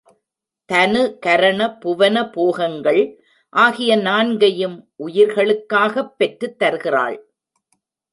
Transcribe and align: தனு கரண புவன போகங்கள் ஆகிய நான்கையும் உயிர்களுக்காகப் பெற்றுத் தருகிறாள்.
தனு 0.69 1.17
கரண 1.25 1.77
புவன 1.79 2.31
போகங்கள் 2.31 3.01
ஆகிய 3.49 3.95
நான்கையும் 3.95 4.89
உயிர்களுக்காகப் 5.05 6.17
பெற்றுத் 6.17 6.59
தருகிறாள். 6.59 7.17